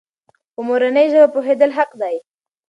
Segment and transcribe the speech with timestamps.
[0.53, 2.15] په مورنۍ ژبه پوهېدل حق دی.